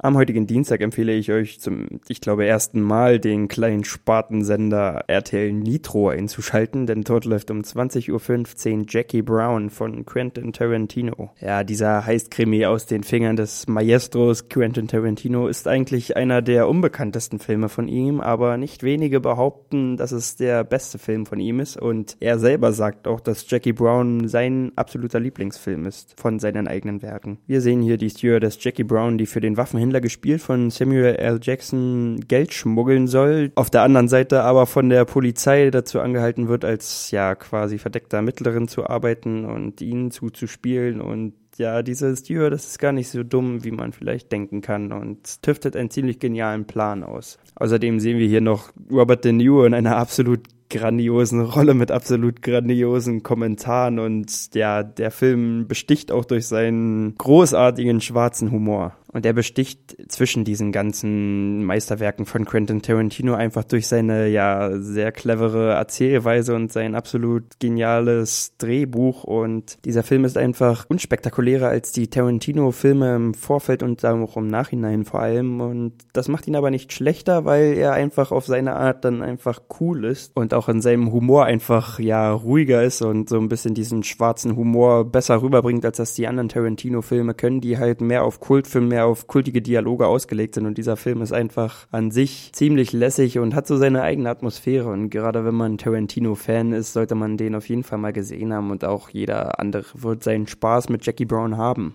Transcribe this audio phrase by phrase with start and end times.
[0.00, 5.52] Am heutigen Dienstag empfehle ich euch zum, ich glaube, ersten Mal den kleinen Spartensender RTL
[5.52, 11.30] Nitro einzuschalten, denn dort läuft um 20.15 Uhr Jackie Brown von Quentin Tarantino.
[11.40, 17.40] Ja, dieser Heißkrimi aus den Fingern des Maestros Quentin Tarantino ist eigentlich einer der unbekanntesten
[17.40, 21.76] Filme von ihm, aber nicht wenige behaupten, dass es der beste Film von ihm ist
[21.76, 27.02] und er selber sagt auch, dass Jackie Brown sein absoluter Lieblingsfilm ist von seinen eigenen
[27.02, 27.38] Werken.
[27.48, 31.16] Wir sehen hier die Stewardess Jackie Brown, die für den Waffenhändler Händler gespielt von Samuel
[31.16, 31.40] L.
[31.42, 36.64] Jackson Geld schmuggeln soll, auf der anderen Seite aber von der Polizei dazu angehalten wird,
[36.64, 42.66] als ja quasi verdeckter Ermittlerin zu arbeiten und ihnen zuzuspielen und ja, diese Steward, das
[42.66, 46.66] ist gar nicht so dumm, wie man vielleicht denken kann und tüftet einen ziemlich genialen
[46.66, 47.38] Plan aus.
[47.56, 52.42] Außerdem sehen wir hier noch Robert De Niro in einer absolut grandiosen Rolle mit absolut
[52.42, 58.94] grandiosen Kommentaren und ja, der Film besticht auch durch seinen großartigen schwarzen Humor.
[59.10, 65.12] Und er besticht zwischen diesen ganzen Meisterwerken von Quentin Tarantino einfach durch seine ja sehr
[65.12, 69.24] clevere Erzählweise und sein absolut geniales Drehbuch.
[69.24, 75.04] Und dieser Film ist einfach unspektakulärer als die Tarantino-Filme im Vorfeld und auch im Nachhinein
[75.06, 75.62] vor allem.
[75.62, 79.62] Und das macht ihn aber nicht schlechter, weil er einfach auf seine Art dann einfach
[79.80, 83.72] cool ist und auch in seinem Humor einfach ja ruhiger ist und so ein bisschen
[83.72, 88.40] diesen schwarzen Humor besser rüberbringt, als das die anderen Tarantino-Filme können, die halt mehr auf
[88.40, 90.66] Kultfilme mehr auf kultige Dialoge ausgelegt sind.
[90.66, 94.88] Und dieser Film ist einfach an sich ziemlich lässig und hat so seine eigene Atmosphäre.
[94.88, 98.70] Und gerade wenn man Tarantino-Fan ist, sollte man den auf jeden Fall mal gesehen haben.
[98.70, 101.94] Und auch jeder andere wird seinen Spaß mit Jackie Brown haben.